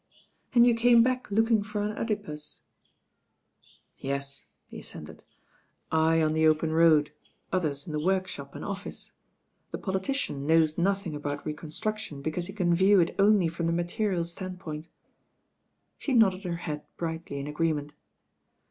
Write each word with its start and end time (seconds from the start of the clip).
"And 0.55 0.65
you 0.65 0.73
came 0.73 1.03
back 1.03 1.29
looking 1.29 1.61
for 1.61 1.83
an 1.83 1.95
CEdipus." 1.95 2.61
"Yes," 3.97 4.41
he 4.65 4.79
assented. 4.79 5.21
"I 5.91 6.23
on 6.23 6.33
the 6.33 6.47
open 6.47 6.71
road, 6.71 7.11
others 7.51 7.85
in 7.85 7.93
the 7.93 8.03
workshop 8.03 8.55
and 8.55 8.65
office. 8.65 9.11
The 9.69 9.77
politician 9.77 10.47
knows 10.47 10.75
nothing 10.75 11.13
about 11.13 11.45
reconstruction, 11.45 12.23
because 12.23 12.47
he 12.47 12.53
can 12.53 12.73
view 12.73 12.99
it 12.99 13.13
only 13.19 13.47
from 13.47 13.67
the 13.67 13.73
material 13.73 14.23
standpoint." 14.23 14.87
She 15.99 16.13
nodded 16.15 16.45
her 16.45 16.55
head 16.55 16.81
brightly 16.97 17.37
in 17.39 17.45
agreement. 17.45 17.93